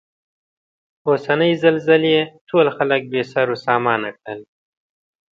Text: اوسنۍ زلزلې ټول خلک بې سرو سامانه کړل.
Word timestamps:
اوسنۍ 1.09 1.51
زلزلې 1.63 2.17
ټول 2.49 2.67
خلک 2.77 3.01
بې 3.11 3.21
سرو 3.31 3.55
سامانه 3.65 4.09
کړل. 4.19 4.39